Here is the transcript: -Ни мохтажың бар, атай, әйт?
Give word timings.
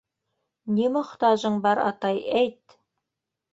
-Ни 0.77 0.87
мохтажың 0.95 1.61
бар, 1.67 1.83
атай, 1.91 2.25
әйт? 2.43 2.77